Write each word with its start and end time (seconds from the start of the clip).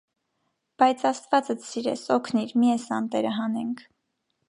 Բայց 0.83 1.03
աստվածդ 1.09 1.63
սիրես, 1.67 2.07
օգնիր, 2.17 2.57
մի 2.65 2.75
էս 2.79 2.91
անտերը 3.01 3.39
հանենք: 3.41 3.87